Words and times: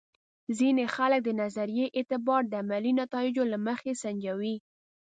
ځینې 0.57 0.83
خلک 0.95 1.21
د 1.23 1.29
نظریې 1.41 1.85
اعتبار 1.97 2.41
د 2.47 2.53
عملي 2.61 2.91
نتایجو 3.01 3.43
له 3.53 3.57
مخې 3.67 3.91
سنجوي. 4.03 4.55